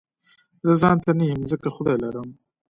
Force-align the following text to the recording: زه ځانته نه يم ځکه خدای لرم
زه 0.65 0.73
ځانته 0.81 1.11
نه 1.19 1.25
يم 1.31 1.41
ځکه 1.51 1.67
خدای 1.75 1.97
لرم 2.03 2.29